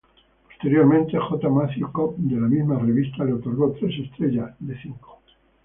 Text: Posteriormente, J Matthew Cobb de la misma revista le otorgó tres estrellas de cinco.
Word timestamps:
Posteriormente, 0.47 1.11
J 1.15 1.47
Matthew 1.49 1.91
Cobb 1.91 2.15
de 2.17 2.35
la 2.35 2.47
misma 2.47 2.79
revista 2.79 3.23
le 3.23 3.33
otorgó 3.33 3.73
tres 3.73 3.93
estrellas 3.99 4.51
de 4.59 4.75
cinco. 4.81 5.21